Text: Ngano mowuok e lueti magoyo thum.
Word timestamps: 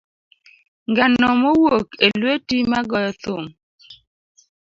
Ngano 0.91 1.27
mowuok 1.41 1.87
e 2.05 2.07
lueti 2.19 2.57
magoyo 2.71 3.11
thum. 3.21 3.43